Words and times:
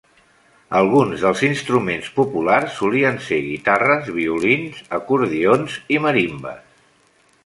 Alguns 0.77 1.25
dels 1.25 1.41
instruments 1.47 2.07
populars 2.15 2.73
solien 2.79 3.19
ser 3.25 3.39
guitarres, 3.49 4.09
violins, 4.15 4.79
acordions 5.01 5.77
i 5.97 6.01
marimbes. 6.07 6.65